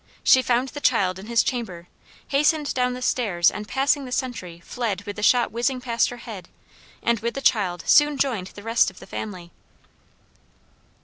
She 0.23 0.41
found 0.41 0.69
the 0.69 0.81
child 0.81 1.19
in 1.19 1.27
his 1.27 1.43
chamber, 1.43 1.87
hastened 2.29 2.73
down 2.73 2.99
stairs 3.03 3.51
and 3.51 3.67
passing 3.67 4.03
the 4.05 4.11
sentry, 4.11 4.59
fled 4.65 5.03
with 5.03 5.15
the 5.15 5.21
shot 5.21 5.51
whizzing 5.51 5.79
past 5.79 6.09
her 6.09 6.17
head, 6.17 6.49
and 7.03 7.19
with 7.19 7.35
the 7.35 7.39
child 7.39 7.83
soon 7.85 8.17
joined 8.17 8.47
the 8.47 8.63
rest 8.63 8.89
of 8.89 8.97
the 8.97 9.05
family. 9.05 9.51